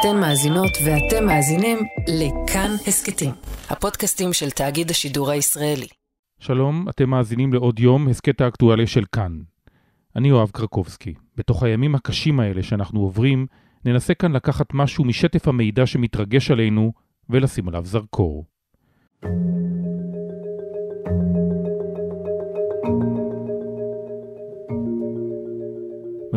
[0.00, 3.30] אתן מאזינות ואתם מאזינים לכאן הסכתים,
[3.70, 5.86] הפודקאסטים של תאגיד השידור הישראלי.
[6.38, 9.38] שלום, אתם מאזינים לעוד יום, הסכת האקטואליה של כאן.
[10.16, 11.14] אני יואב קרקובסקי.
[11.36, 13.46] בתוך הימים הקשים האלה שאנחנו עוברים,
[13.84, 16.92] ננסה כאן לקחת משהו משטף המידע שמתרגש עלינו
[17.30, 18.44] ולשים עליו זרקור.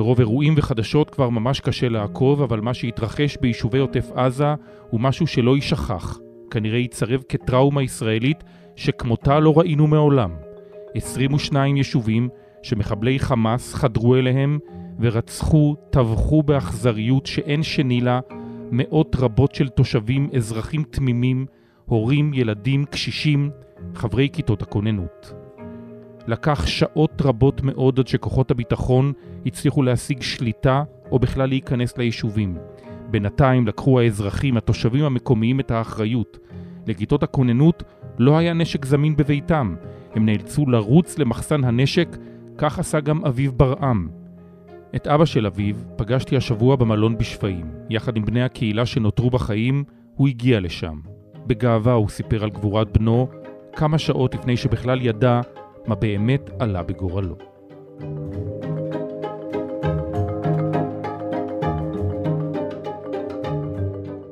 [0.02, 4.54] מרוב אירועים וחדשות כבר ממש קשה לעקוב, אבל מה שהתרחש ביישובי עוטף עזה
[4.90, 6.20] הוא משהו שלא יישכח.
[6.52, 8.44] כנראה ייצרב כטראומה ישראלית
[8.76, 10.32] שכמותה לא ראינו מעולם.
[10.96, 12.30] 22 יישובים
[12.64, 14.60] שמחבלי חמאס חדרו אליהם
[15.00, 18.20] ורצחו, טבחו באכזריות שאין שני לה,
[18.72, 21.46] מאות רבות של תושבים, אזרחים תמימים,
[21.86, 23.50] הורים, ילדים, קשישים,
[23.96, 25.41] חברי כיתות הכוננות.
[26.28, 29.14] לקח שעות רבות מאוד עד שכוחות הביטחון
[29.46, 32.58] הצליחו להשיג שליטה או בכלל להיכנס ליישובים.
[33.12, 36.38] בינתיים לקחו האזרחים, התושבים המקומיים את האחריות.
[36.88, 37.84] לכיתות הכוננות
[38.20, 39.76] לא היה נשק זמין בביתם.
[40.16, 42.18] הם נאלצו לרוץ למחסן הנשק,
[42.58, 44.10] כך עשה גם אביב ברעם.
[44.96, 47.66] את אבא של אביב פגשתי השבוע במלון בשפיים.
[47.90, 49.84] יחד עם בני הקהילה שנותרו בחיים,
[50.16, 51.00] הוא הגיע לשם.
[51.48, 53.28] בגאווה הוא סיפר על גבורת בנו,
[53.76, 55.42] כמה שעות לפני שבכלל ידע
[55.86, 57.36] מה באמת עלה בגורלו.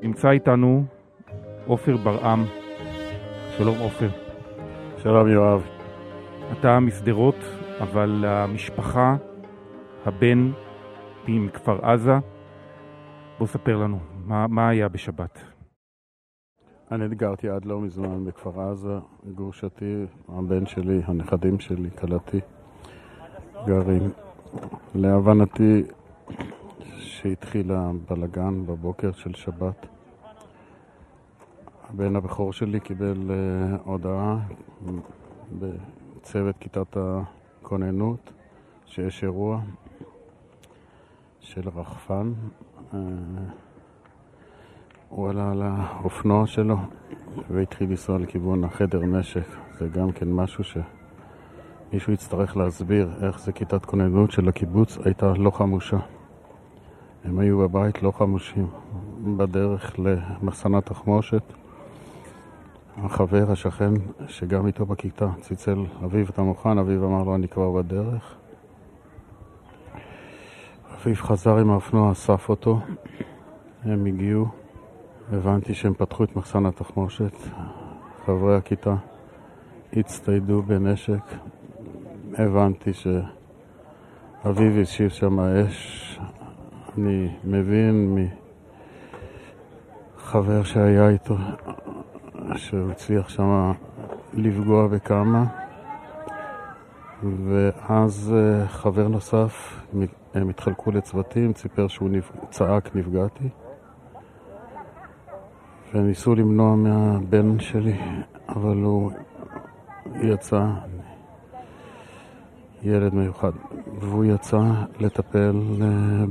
[0.01, 0.83] נמצא איתנו
[1.67, 2.45] עופר ברעם.
[3.57, 4.09] שלום עופר.
[5.03, 5.67] שלום יואב.
[6.59, 7.35] אתה משדרות,
[7.79, 9.15] אבל המשפחה,
[10.05, 10.51] הבן,
[11.27, 12.17] מכפר עזה.
[13.39, 15.58] בוא ספר לנו, מה, מה היה בשבת?
[16.91, 18.97] אני גרתי עד לא מזמן בכפר עזה,
[19.35, 22.39] גרושתי, הבן שלי, הנכדים שלי, כלתי,
[23.65, 24.09] גרים.
[24.95, 25.83] להבנתי
[26.97, 29.85] שהתחיל הבלגן בבוקר של שבת.
[31.89, 34.37] הבן הבכור שלי קיבל uh, הודעה
[35.59, 38.33] בצוות כיתת הכוננות
[38.85, 39.61] שיש אירוע
[41.39, 42.33] של רחפן.
[42.91, 42.95] Uh,
[45.09, 46.77] הוא עלה על האופנוע שלו
[47.49, 49.45] והתחיל לנסוע לכיוון החדר נשק.
[49.79, 55.51] זה גם כן משהו שמישהו יצטרך להסביר איך זה כיתת כוננות של הקיבוץ הייתה לא
[55.51, 55.97] חמושה.
[57.25, 58.67] הם היו בבית לא חמושים.
[59.37, 61.43] בדרך למחסנת תחמושת,
[62.97, 63.93] החבר, השכן,
[64.27, 66.77] שגם איתו בכיתה, צלצל, אביב, אתה מוכן?
[66.77, 68.35] אביב אמר לו, אני כבר בדרך.
[71.01, 72.79] אביב חזר עם האופנוע, אסף אותו,
[73.83, 74.68] הם הגיעו.
[75.31, 77.33] הבנתי שהם פתחו את מחסן התחמושת,
[78.25, 78.95] חברי הכיתה
[79.93, 81.21] הצטיידו בנשק.
[82.37, 86.19] הבנתי שאביב השאיר שם אש.
[86.97, 88.17] אני מבין
[90.17, 91.35] מחבר שהיה איתו
[92.55, 93.71] שהוא הצליח שם
[94.33, 95.45] לפגוע בכמה.
[97.23, 99.83] ואז אה, חבר נוסף,
[100.33, 102.09] הם התחלקו לצוותים, סיפר שהוא
[102.49, 103.49] צעק, נפגעתי.
[105.93, 107.97] וניסו למנוע מהבן שלי,
[108.49, 109.11] אבל הוא
[110.21, 110.65] יצא,
[112.83, 113.51] ילד מיוחד,
[113.99, 114.61] והוא יצא
[114.99, 116.25] לטפל אה,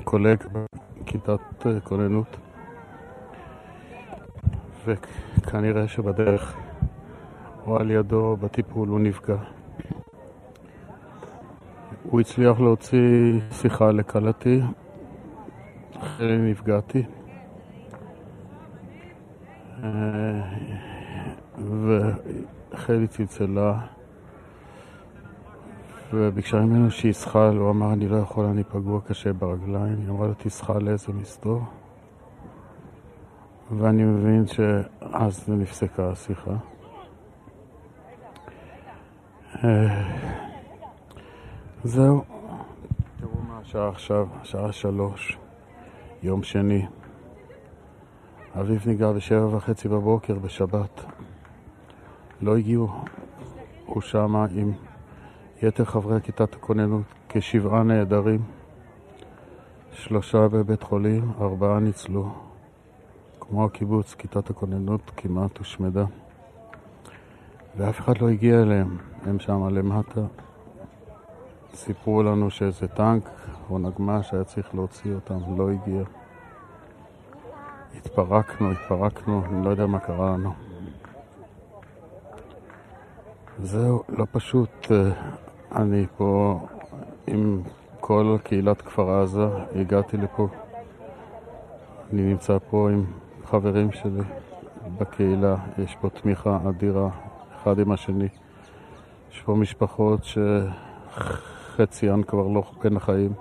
[0.00, 2.36] בקולג בכיתת אה, כוננות,
[4.86, 6.56] וכנראה שבדרך
[7.66, 9.36] או על ידו בטיפול הוא נפגע.
[12.02, 14.60] הוא הצליח להוציא שיחה לכלתי,
[16.00, 17.17] אחרי נפגעתי.
[22.72, 23.80] וחלי צלצלה
[26.12, 30.34] וביקשה ממנו שיסחל, הוא אמר אני לא יכול, אני פגוע קשה ברגליים, היא אמרה לו
[30.38, 31.62] תסחל לאיזה מסתור
[33.70, 36.50] ואני מבין שאז נפסקה השיחה.
[41.84, 42.24] זהו,
[43.20, 45.38] תראו מה השעה עכשיו, השעה שלוש,
[46.22, 46.86] יום שני.
[48.60, 51.04] אביו ניגע בשבע וחצי בבוקר בשבת.
[52.40, 52.88] לא הגיעו.
[53.86, 54.72] הוא שמה עם
[55.62, 58.40] יתר חברי כיתת הכוננות כשבעה נעדרים.
[59.92, 62.28] שלושה בבית חולים, ארבעה ניצלו.
[63.40, 66.04] כמו הקיבוץ, כיתת הכוננות כמעט הושמדה.
[67.76, 68.96] ואף אחד לא הגיע אליהם,
[69.26, 70.20] הם שם למטה.
[71.74, 73.28] סיפרו לנו שאיזה טנק
[73.70, 76.02] או נגמ"ש היה צריך להוציא אותם, לא הגיע.
[77.98, 80.52] התפרקנו, התפרקנו, אני לא יודע מה קרה לנו.
[83.62, 84.92] זהו, לא פשוט.
[84.92, 85.10] אה,
[85.76, 86.60] אני פה
[87.26, 87.62] עם
[88.00, 90.48] כל קהילת כפר עזה, הגעתי לפה
[92.12, 93.04] אני נמצא פה עם
[93.44, 94.22] חברים שלי
[94.98, 97.08] בקהילה, יש פה תמיכה אדירה
[97.56, 98.28] אחד עם השני.
[99.32, 100.20] יש פה משפחות
[101.14, 103.32] שחציין כבר לא בין החיים.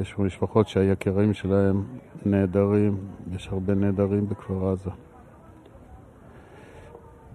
[0.00, 1.84] יש משפחות שהיקירים שלהם
[2.26, 2.98] נעדרים,
[3.32, 4.90] יש הרבה נעדרים בכפר עזה.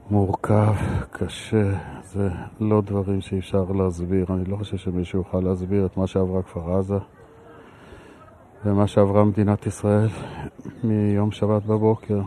[0.10, 0.74] מורכב,
[1.12, 1.72] קשה,
[2.04, 2.30] זה
[2.60, 4.26] לא דברים שאי אפשר להסביר.
[4.30, 6.98] אני לא חושב שמישהו יוכל להסביר את מה שעברה כפר עזה
[8.66, 10.08] ומה שעברה מדינת ישראל
[10.84, 12.22] מיום שבת בבוקר.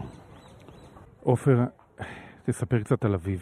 [1.23, 1.65] עופר,
[2.47, 3.39] תספר קצת על אביו.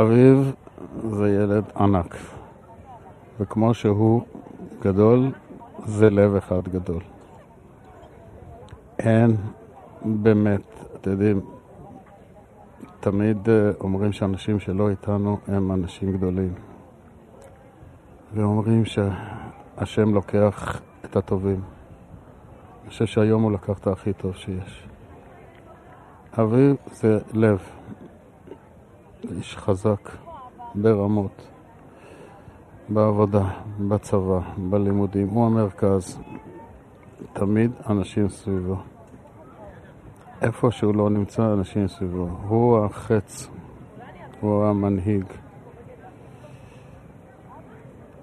[0.00, 0.52] אביב
[1.08, 2.16] זה ילד ענק,
[3.40, 4.22] וכמו שהוא
[4.82, 5.32] גדול,
[5.84, 7.02] זה לב אחד גדול.
[8.98, 9.36] אין
[10.04, 11.40] באמת, אתם יודעים,
[13.00, 16.54] תמיד אה, אומרים שאנשים שלא איתנו הם אנשים גדולים.
[18.34, 21.60] ואומרים שהשם לוקח את הטובים.
[22.82, 24.86] אני חושב שהיום הוא לקח את הכי טוב שיש.
[26.38, 27.62] אביב זה לב.
[29.30, 30.10] איש חזק
[30.74, 31.48] ברמות,
[32.94, 33.48] בעבודה,
[33.88, 34.40] בצבא,
[34.70, 35.28] בלימודים.
[35.28, 36.18] הוא המרכז.
[37.32, 38.76] תמיד אנשים סביבו.
[40.42, 42.28] איפה שהוא לא נמצא, אנשים סביבו.
[42.48, 43.48] הוא החץ,
[44.40, 45.24] הוא המנהיג.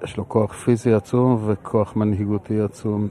[0.03, 3.07] יש לו כוח פיזי עצום וכוח מנהיגותי עצום.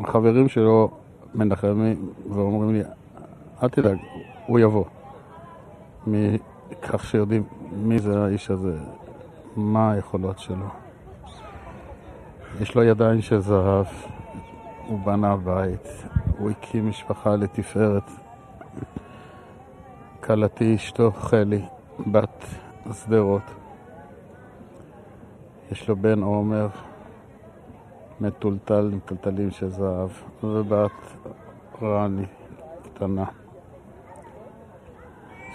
[0.00, 0.90] החברים שלו
[1.34, 2.82] מנחמים ואומרים לי,
[3.62, 3.98] אל תדאג,
[4.46, 4.84] הוא יבוא.
[6.06, 7.42] מכך שיודעים
[7.72, 8.78] מי זה האיש הזה,
[9.56, 10.66] מה היכולות שלו.
[12.60, 13.86] יש לו ידיים של זהב,
[14.86, 16.06] הוא בנה בית,
[16.38, 18.10] הוא הקים משפחה לתפארת.
[20.20, 21.64] כלתי אשתו חלי,
[22.06, 22.44] בת
[22.92, 23.42] שדרות.
[25.70, 26.68] יש לו בן עומר,
[28.20, 30.10] מטולטל עם טלטלים של זהב,
[30.44, 31.16] ובת
[31.82, 32.26] רני,
[32.82, 33.24] קטנה.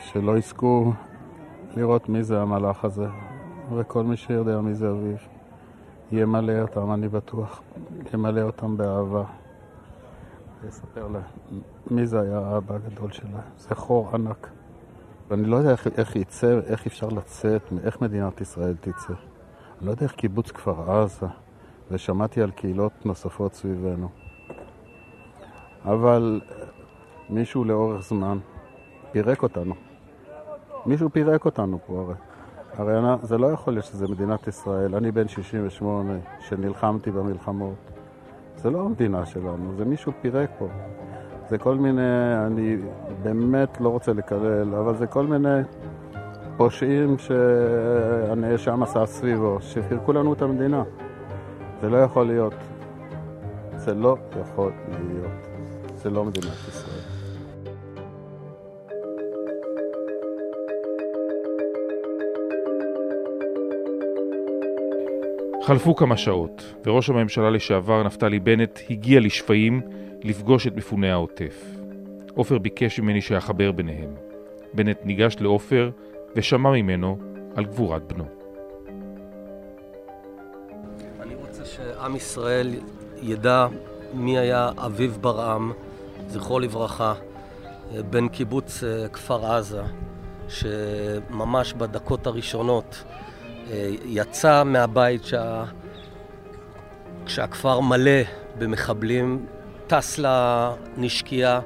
[0.04, 0.94] שלא יזכו
[1.76, 3.08] לראות מי זה המלאך הזה,
[3.76, 5.18] וכל מי שיודע מי זה אביו,
[6.12, 7.62] ימלא אותם, אני בטוח,
[8.14, 9.24] ימלא אותם באהבה.
[10.62, 11.62] ויספר להם
[11.92, 13.40] מי זה היה האבא הגדול שלה.
[13.58, 14.48] זה חור ענק.
[15.30, 19.14] ואני לא יודע איך, איך יצא, איך אפשר לצאת, איך מדינת ישראל תצא.
[19.78, 21.26] אני לא יודע איך קיבוץ כפר עזה,
[21.92, 24.10] ושמעתי על קהילות נוספות סביבנו.
[25.86, 26.42] אבל
[27.30, 28.38] מישהו לאורך זמן
[29.12, 29.76] פירק אותנו.
[30.86, 32.27] מישהו פירק אותנו פה הרי.
[32.78, 34.96] הרי זה לא יכול להיות שזה מדינת ישראל.
[34.96, 37.92] אני בן 68 שנלחמתי במלחמות.
[38.58, 40.68] זה לא המדינה שלנו, זה מישהו פירק פה.
[41.50, 42.02] זה כל מיני,
[42.48, 42.78] אני
[43.24, 45.62] באמת לא רוצה לקלל, אבל זה כל מיני
[46.58, 50.84] פושעים שהנאשם עשה סביבו, שפירקו לנו את המדינה.
[51.82, 52.54] זה לא יכול להיות.
[53.76, 55.48] זה לא יכול להיות.
[55.96, 56.97] זה לא מדינת ישראל.
[65.68, 69.82] חלפו כמה שעות, וראש הממשלה לשעבר נפתלי בנט הגיע לשפיים
[70.24, 71.66] לפגוש את מפוני העוטף.
[72.36, 74.10] עופר ביקש ממני שאחבר ביניהם.
[74.74, 75.90] בנט ניגש לעופר
[76.36, 77.18] ושמע ממנו
[77.56, 78.26] על גבורת בנו.
[81.22, 82.76] אני רוצה שעם ישראל
[83.22, 83.68] ידע
[84.14, 85.72] מי היה אביב ברעם,
[86.28, 87.14] זכרו לברכה,
[88.10, 89.82] בן קיבוץ אה, כפר עזה,
[90.48, 93.04] שממש בדקות הראשונות
[94.06, 95.64] יצא מהבית שה...
[97.26, 98.22] כשהכפר מלא
[98.58, 99.46] במחבלים,
[99.88, 101.60] טס לנשקייה,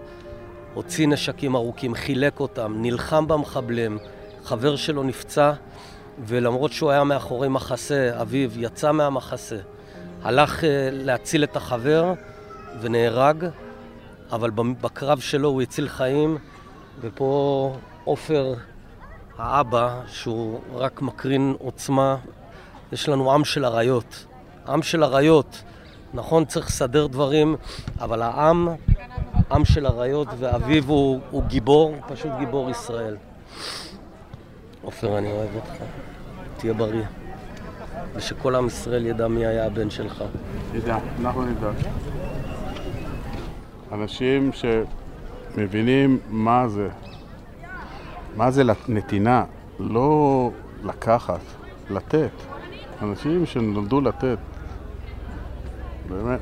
[0.74, 3.98] הוציא נשקים ארוכים, חילק אותם, נלחם במחבלים,
[4.44, 5.52] חבר שלו נפצע,
[6.26, 9.58] ולמרות שהוא היה מאחורי מחסה, אביו יצא מהמחסה,
[10.24, 12.14] הלך אה, להציל את החבר
[12.82, 13.46] ונהרג,
[14.32, 14.50] אבל
[14.82, 16.38] בקרב שלו הוא הציל חיים,
[17.02, 18.54] ופה עופר
[19.38, 22.18] האבא, שהוא רק מקרין עוצמה,
[22.92, 24.26] יש לנו עם של אריות.
[24.68, 25.64] עם של אריות.
[26.14, 27.56] נכון, צריך לסדר דברים,
[28.00, 28.68] אבל העם,
[29.52, 33.18] עם של אריות, ואביו הוא, הוא גיבור, פשוט גיבור ישראל.
[34.82, 35.84] עופר, אני אוהב אותך.
[36.58, 37.06] תהיה בריא.
[38.16, 40.24] ושכל עם ישראל ידע מי היה הבן שלך.
[40.74, 41.70] ידע, אנחנו נדע.
[43.92, 46.90] אנשים שמבינים מה זה,
[48.36, 49.44] מה זה נתינה?
[49.80, 50.52] לא
[50.84, 51.40] לקחת,
[51.90, 52.32] לתת.
[53.02, 54.38] אנשים שנולדו לתת.
[56.10, 56.40] באמת,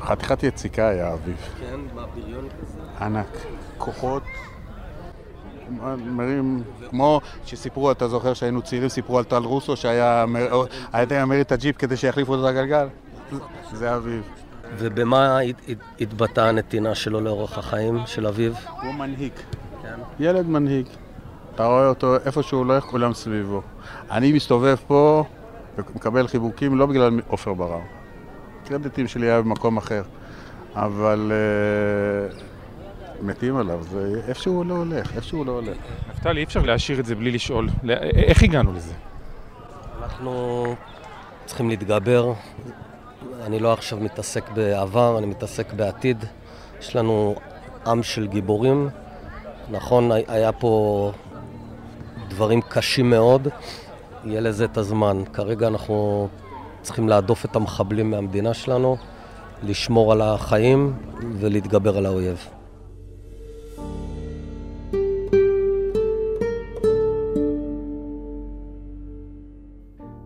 [0.00, 1.36] חתיכת יציקה היה אביב.
[1.60, 2.80] כן, מה, בריון כזה?
[3.00, 3.36] ענק.
[3.78, 4.22] כוחות
[6.06, 10.24] מרים, כמו שסיפרו, אתה זוכר שהיינו צעירים, סיפרו על טל רוסו שהיה,
[10.92, 12.88] היה מרים את הג'יפ כדי שיחליפו את הגלגל?
[13.72, 14.22] זה אביב.
[14.78, 15.38] ובמה
[16.00, 18.52] התבטאה הנתינה שלו לאורך החיים של אביו?
[18.82, 19.32] הוא מנהיג.
[19.96, 20.24] כן.
[20.24, 20.86] ילד מנהיג.
[21.54, 23.62] אתה רואה אותו איפה שהוא הולך, כולם סביבו.
[24.10, 25.24] אני מסתובב פה
[25.78, 27.80] ומקבל חיבוקים לא בגלל עופר ברם.
[28.64, 30.02] קרדיטים שלי היה במקום אחר.
[30.74, 31.32] אבל
[32.32, 35.76] uh, מתים עליו, זה איפה שהוא לא הולך, איפה שהוא לא הולך.
[36.10, 37.68] נפתלי, אי אפשר להשאיר את זה בלי לשאול.
[38.14, 38.92] איך הגענו לזה?
[40.02, 40.64] אנחנו
[41.46, 42.32] צריכים להתגבר.
[43.42, 46.24] אני לא עכשיו מתעסק בעבר, אני מתעסק בעתיד.
[46.80, 47.34] יש לנו
[47.86, 48.88] עם של גיבורים.
[49.70, 51.12] נכון, היה פה
[52.28, 53.48] דברים קשים מאוד,
[54.24, 55.22] יהיה לזה את הזמן.
[55.32, 56.28] כרגע אנחנו
[56.82, 58.96] צריכים להדוף את המחבלים מהמדינה שלנו,
[59.62, 60.92] לשמור על החיים
[61.40, 62.48] ולהתגבר על האויב.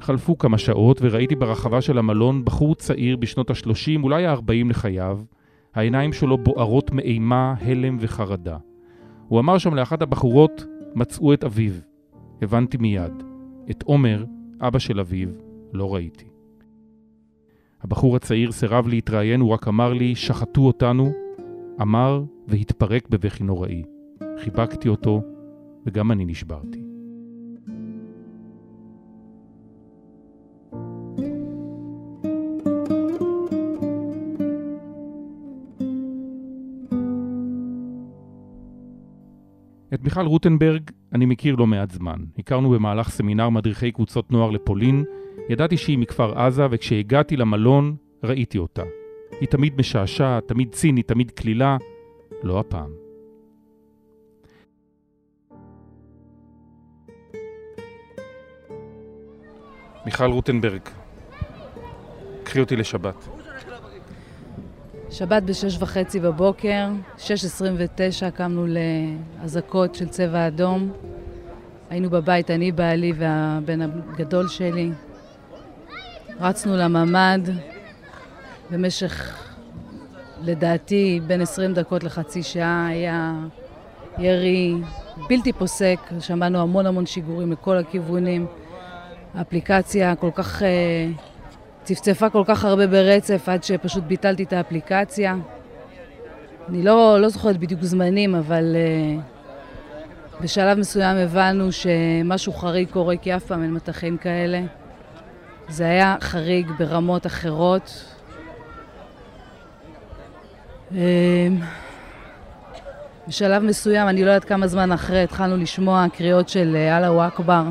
[0.00, 5.20] חלפו כמה שעות וראיתי ברחבה של המלון בחור צעיר בשנות ה-30, אולי ה-40 לחייו.
[5.74, 8.56] העיניים שלו בוערות מאימה, הלם וחרדה.
[9.28, 11.72] הוא אמר שם לאחת הבחורות, מצאו את אביו.
[12.42, 13.22] הבנתי מיד.
[13.70, 14.24] את עומר,
[14.60, 15.28] אבא של אביו,
[15.72, 16.28] לא ראיתי.
[17.82, 21.12] הבחור הצעיר סירב להתראיין, הוא רק אמר לי, שחטו אותנו,
[21.82, 23.84] אמר והתפרק בבכי נוראי.
[24.38, 25.22] חיבקתי אותו,
[25.86, 26.87] וגם אני נשברתי.
[39.94, 42.24] את מיכל רוטנברג אני מכיר לא מעט זמן.
[42.38, 45.04] הכרנו במהלך סמינר מדריכי קבוצות נוער לפולין,
[45.48, 48.82] ידעתי שהיא מכפר עזה, וכשהגעתי למלון ראיתי אותה.
[49.40, 51.76] היא תמיד משעשעת, תמיד צינית, תמיד קלילה,
[52.42, 52.90] לא הפעם.
[60.06, 60.82] מיכל רוטנברג,
[62.42, 63.37] קחי אותי לשבת.
[65.10, 66.88] שבת בשש וחצי בבוקר,
[67.18, 70.92] שש עשרים ותשע קמנו לאזעקות של צבע אדום.
[71.90, 74.90] היינו בבית, אני, בעלי והבן הגדול שלי.
[76.40, 77.40] רצנו לממ"ד
[78.70, 79.38] במשך,
[80.42, 83.34] לדעתי, בין עשרים דקות לחצי שעה היה
[84.18, 84.74] ירי
[85.28, 88.46] בלתי פוסק, שמענו המון המון שיגורים לכל הכיוונים.
[89.34, 90.62] האפליקציה כל כך...
[90.62, 90.64] Uh,
[91.88, 95.36] צפצפה כל כך הרבה ברצף עד שפשוט ביטלתי את האפליקציה.
[96.68, 103.36] אני לא, לא זוכרת בדיוק זמנים, אבל uh, בשלב מסוים הבנו שמשהו חריג קורה, כי
[103.36, 104.60] אף פעם אין מטחים כאלה.
[105.68, 108.04] זה היה חריג ברמות אחרות.
[110.90, 110.94] Uh,
[113.28, 117.62] בשלב מסוים, אני לא יודעת כמה זמן אחרי, התחלנו לשמוע קריאות של אללהו אכבר,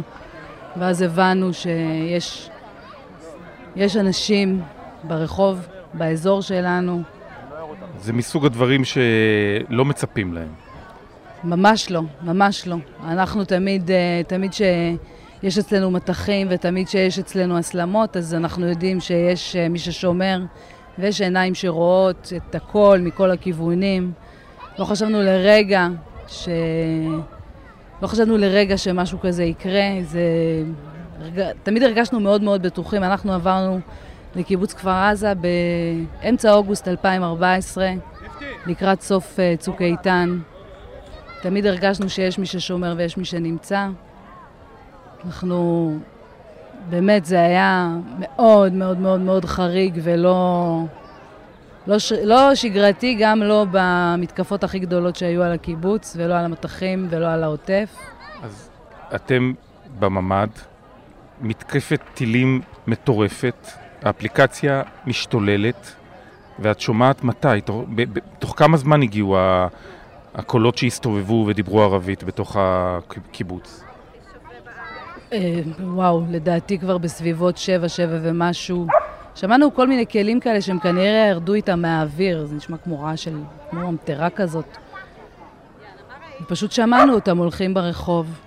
[0.77, 2.49] ואז הבנו שיש
[3.77, 4.61] יש אנשים
[5.03, 7.01] ברחוב, באזור שלנו.
[7.99, 10.53] זה מסוג הדברים שלא מצפים להם.
[11.43, 12.75] ממש לא, ממש לא.
[13.03, 19.55] אנחנו תמיד, אה, תמיד שיש אצלנו מטחים ותמיד שיש אצלנו הסלמות, אז אנחנו יודעים שיש
[19.55, 20.39] אה, מי ששומר
[20.99, 24.11] ויש עיניים שרואות את הכל מכל הכיוונים.
[24.79, 25.87] לא חשבנו לרגע
[26.27, 26.49] ש...
[28.01, 30.21] לא חשבנו לרגע שמשהו כזה יקרה, זה
[31.63, 33.03] תמיד הרגשנו מאוד מאוד בטוחים.
[33.03, 33.79] אנחנו עברנו
[34.35, 35.33] לקיבוץ כפר עזה
[36.21, 37.91] באמצע אוגוסט 2014,
[38.65, 40.39] לקראת סוף uh, צוק איתן.
[41.41, 43.87] תמיד הרגשנו שיש מי ששומר ויש מי שנמצא.
[45.25, 45.97] אנחנו,
[46.89, 50.83] באמת, זה היה מאוד מאוד מאוד מאוד חריג ולא
[51.87, 57.07] לא, ש, לא שגרתי, גם לא במתקפות הכי גדולות שהיו על הקיבוץ, ולא על המטחים
[57.09, 57.95] ולא על העוטף.
[58.43, 58.69] אז
[59.15, 59.53] אתם
[59.99, 60.49] בממ"ד,
[61.41, 63.67] מתקפת טילים מטורפת,
[64.03, 65.95] האפליקציה משתוללת,
[66.59, 69.37] ואת שומעת מתי, תוך, ב, ב, תוך כמה זמן הגיעו
[70.35, 73.83] הקולות שהסתובבו ודיברו ערבית בתוך הקיבוץ?
[75.33, 78.87] אה, וואו, לדעתי כבר בסביבות שבע, שבע ומשהו.
[79.35, 83.39] שמענו כל מיני כלים כאלה שהם כנראה ירדו איתם מהאוויר, זה נשמע כמו רעש של,
[83.69, 84.77] כמו ממטרה כזאת.
[86.47, 88.46] פשוט שמענו אותם הולכים ברחוב.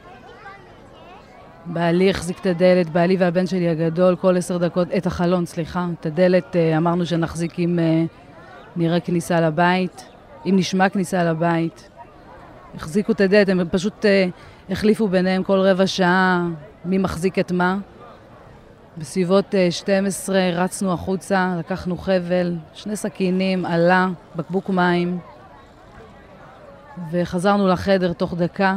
[1.66, 6.06] בעלי החזיק את הדלת, בעלי והבן שלי הגדול, כל עשר דקות, את החלון, סליחה, את
[6.06, 8.04] הדלת אה, אמרנו שנחזיק אם אה,
[8.76, 10.04] נראה כניסה לבית,
[10.46, 11.90] אם נשמע כניסה לבית.
[12.74, 14.26] החזיקו את הדלת, הם פשוט אה,
[14.70, 16.48] החליפו ביניהם כל רבע שעה
[16.84, 17.78] מי מחזיק את מה.
[18.98, 25.18] בסביבות 12 רצנו החוצה, לקחנו חבל, שני סכינים, עלה, בקבוק מים,
[27.10, 28.76] וחזרנו לחדר תוך דקה,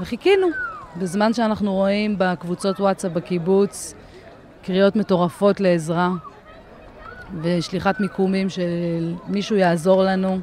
[0.00, 0.71] וחיכינו.
[0.96, 3.94] בזמן שאנחנו רואים בקבוצות וואטסאפ בקיבוץ
[4.62, 6.10] קריאות מטורפות לעזרה,
[7.42, 10.40] ושליחת מיקומים של מישהו יעזור לנו.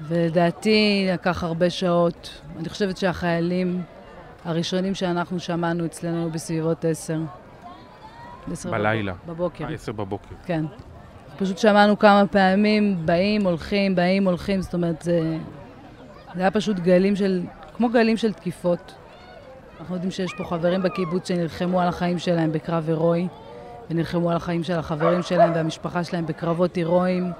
[0.00, 2.40] ולדעתי לקח הרבה שעות.
[2.58, 3.82] אני חושבת שהחיילים
[4.44, 7.18] הראשונים שאנחנו שמענו אצלנו בסביבות עשר.
[8.70, 9.14] בלילה.
[9.26, 9.64] בבוקר.
[9.64, 10.34] אה, עשר בבוקר.
[10.46, 10.64] כן.
[11.38, 15.36] פשוט שמענו כמה פעמים, באים, הולכים, באים, הולכים, זאת אומרת, זה,
[16.34, 17.42] זה היה פשוט גלים של,
[17.80, 18.94] כמו גלים של תקיפות.
[19.80, 23.28] אנחנו יודעים שיש פה חברים בקיבוץ שנלחמו על החיים שלהם בקרב הירואי,
[23.90, 27.32] ונלחמו על החיים של החברים שלהם והמשפחה שלהם בקרבות הירואיים,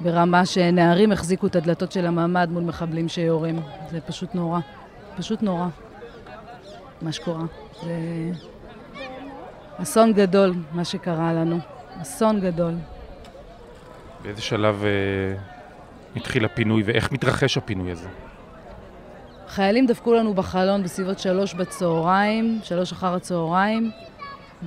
[0.00, 3.60] ברמה שנערים החזיקו את הדלתות של הממ"ד מול מחבלים שיורים.
[3.90, 4.60] זה פשוט נורא.
[5.16, 5.66] פשוט נורא,
[7.02, 7.44] מה שקורה.
[7.82, 7.92] זה
[9.82, 11.58] אסון גדול, מה שקרה לנו.
[12.02, 12.74] אסון גדול.
[14.22, 14.90] באיזה שלב אה,
[16.16, 18.08] התחיל הפינוי ואיך מתרחש הפינוי הזה?
[19.48, 23.90] חיילים דפקו לנו בחלון בסביבות שלוש בצהריים, שלוש אחר הצהריים.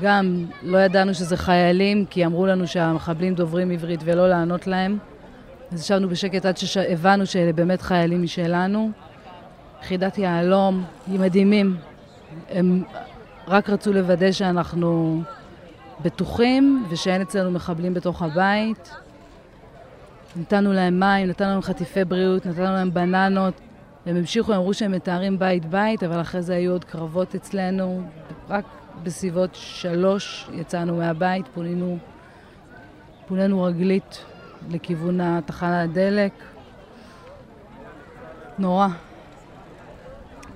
[0.02, 4.98] גם לא ידענו שזה חיילים, כי אמרו לנו שהמחבלים דוברים עברית ולא לענות להם.
[5.72, 8.92] אז ישבנו בשקט עד שהבנו שאלה באמת חיילים משלנו.
[9.82, 11.78] יחידת יהלום, הם מדהימים.
[12.50, 12.84] הם
[13.48, 15.22] רק רצו לוודא שאנחנו
[16.02, 18.92] בטוחים ושאין אצלנו מחבלים בתוך הבית.
[20.36, 23.54] נתנו להם מים, נתנו להם חטיפי בריאות, נתנו להם בננות.
[24.06, 28.08] הם המשיכו, אמרו שהם מתארים בית-בית, אבל אחרי זה היו עוד קרבות אצלנו.
[28.50, 28.66] רק
[29.04, 31.98] בסביבות שלוש יצאנו מהבית, פונינו,
[33.28, 34.26] פונינו רגלית
[34.70, 36.32] לכיוון התחנת הדלק.
[38.60, 38.88] נורא.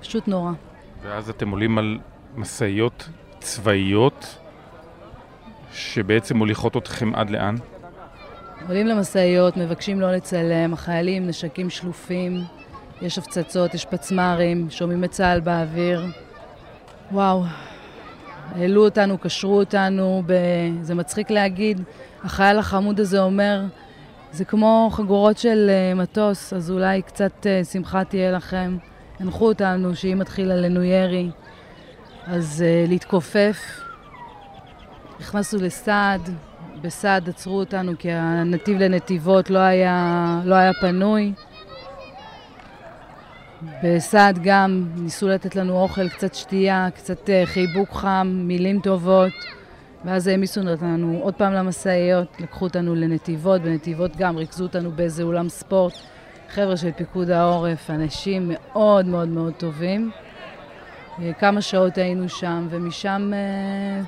[0.00, 0.52] פשוט נורא.
[1.02, 1.98] ואז אתם עולים על
[2.36, 4.38] משאיות צבאיות
[5.72, 7.54] שבעצם מוליכות אתכם עד לאן?
[8.68, 12.40] עולים למשאיות, מבקשים לא לצלם, החיילים נשקים שלופים,
[13.02, 16.06] יש הפצצות, יש פצמ"רים, שומעים את צה"ל באוויר.
[17.12, 17.42] וואו,
[18.54, 20.32] העלו אותנו, קשרו אותנו, ב...
[20.82, 21.80] זה מצחיק להגיד,
[22.24, 23.62] החייל החמוד הזה אומר,
[24.32, 28.76] זה כמו חגורות של אה, מטוס, אז אולי קצת אה, שמחה תהיה לכם.
[29.20, 31.30] הנחו אותנו שאם מתחיל עלינו ירי,
[32.26, 33.80] אז uh, להתכופף.
[35.20, 36.30] נכנסנו לסעד,
[36.82, 41.32] בסעד עצרו אותנו כי הנתיב לנתיבות לא היה, לא היה פנוי.
[43.82, 49.32] בסעד גם ניסו לתת לנו אוכל, קצת שתייה, קצת uh, חיבוק חם, מילים טובות.
[50.04, 55.48] ואז העמיסו אותנו עוד פעם למשאיות, לקחו אותנו לנתיבות, בנתיבות גם ריכזו אותנו באיזה אולם
[55.48, 55.94] ספורט.
[56.48, 60.10] חבר'ה של פיקוד העורף, אנשים מאוד מאוד מאוד טובים.
[61.22, 64.02] אה, כמה שעות היינו שם, ומשם אה,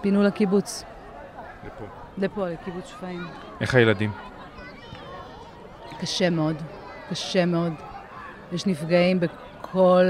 [0.00, 0.84] פינו לקיבוץ.
[1.66, 1.84] לפה.
[2.18, 3.26] לפה, לקיבוץ שפיים.
[3.60, 4.10] איך הילדים?
[6.00, 6.56] קשה מאוד,
[7.10, 7.91] קשה מאוד.
[8.52, 10.04] יש נפגעים בכל,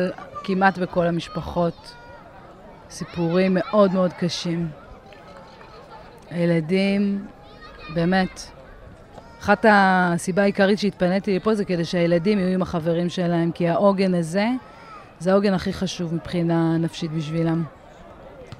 [0.44, 1.94] כמעט בכל המשפחות.
[2.90, 4.68] סיפורים מאוד מאוד קשים.
[6.30, 7.26] הילדים,
[7.94, 8.40] באמת,
[9.40, 14.48] אחת הסיבה העיקרית שהתפניתי לפה זה כדי שהילדים יהיו עם החברים שלהם, כי העוגן הזה
[15.18, 17.64] זה העוגן הכי חשוב מבחינה נפשית בשבילם.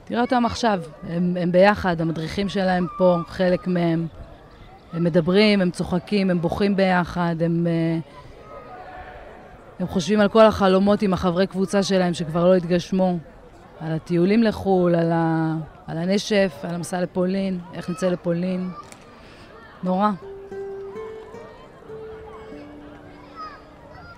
[0.04, 4.06] תראה אותם עכשיו, הם, הם ביחד, המדריכים שלהם פה, חלק מהם.
[4.92, 7.98] הם מדברים, הם צוחקים, הם בוכים ביחד, הם, אה,
[9.80, 13.18] הם חושבים על כל החלומות עם החברי קבוצה שלהם שכבר לא התגשמו.
[13.80, 15.54] על הטיולים לחו"ל, על, ה,
[15.86, 18.70] על הנשף, על המסע לפולין, איך נצא לפולין.
[19.82, 20.10] נורא.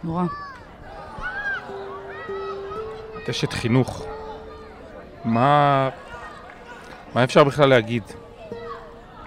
[0.04, 0.24] נורא.
[3.22, 4.04] את אשת חינוך.
[5.24, 5.88] מה...
[7.14, 8.02] מה אפשר בכלל להגיד?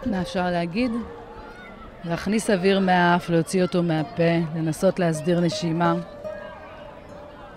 [0.05, 0.91] מה אפשר להגיד?
[2.03, 4.23] להכניס אוויר מהאף, להוציא אותו מהפה,
[4.55, 5.93] לנסות להסדיר נשימה,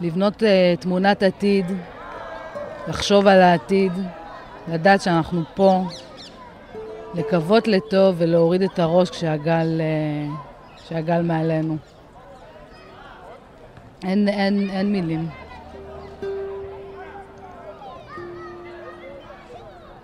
[0.01, 1.67] לבנות uh, תמונת עתיד,
[2.89, 3.93] לחשוב על העתיד,
[4.69, 5.83] לדעת שאנחנו פה,
[7.15, 11.77] לקוות לטוב ולהוריד את הראש כשהגל, uh, כשהגל מעלינו.
[14.05, 15.29] אין, אין, אין מילים.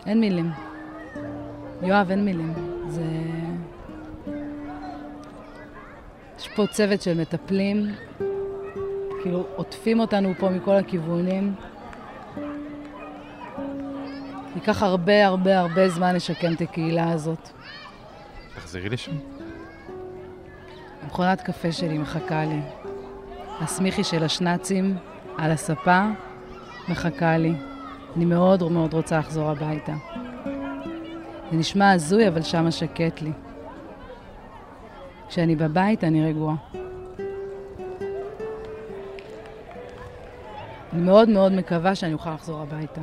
[0.07, 0.51] אין מילים.
[1.83, 2.53] יואב, אין מילים.
[2.89, 3.03] זה...
[6.39, 7.91] יש פה צוות של מטפלים,
[9.27, 11.55] כאילו עוטפים אותנו פה מכל הכיוונים.
[14.55, 17.49] ייקח הרבה הרבה הרבה זמן לשקם את הקהילה הזאת.
[18.55, 19.13] תחזרי לשם.
[21.03, 22.61] המכונת קפה שלי מחכה לי.
[23.61, 24.97] הסמיכי של השנאצים
[25.39, 26.07] על הספה
[26.89, 27.55] מחכה לי.
[28.17, 29.95] אני מאוד מאוד רוצה לחזור הביתה.
[31.51, 33.33] זה נשמע הזוי, אבל שמה שקט לי.
[35.29, 36.86] כשאני בבית אני רגועה.
[40.97, 43.01] אני מאוד מאוד מקווה שאני אוכל לחזור הביתה.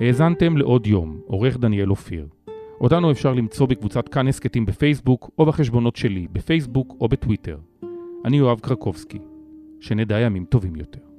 [0.00, 2.26] האזנתם לעוד יום, עורך דניאל אופיר.
[2.80, 7.58] אותנו אפשר למצוא בקבוצת כאן הסכתים בפייסבוק, או בחשבונות שלי, בפייסבוק או בטוויטר.
[8.24, 9.18] אני יואב קרקובסקי.
[9.80, 11.11] שנדע ימים טובים יותר.